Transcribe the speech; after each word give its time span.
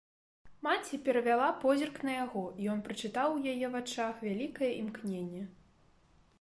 Маці 0.67 0.99
перавяла 1.09 1.49
позірк 1.65 1.95
на 2.09 2.15
яго, 2.25 2.43
і 2.59 2.71
ён 2.75 2.83
прачытаў 2.89 3.29
у 3.37 3.45
яе 3.55 3.67
вачах 3.75 4.27
вялікае 4.27 4.71
імкненне. 4.83 5.47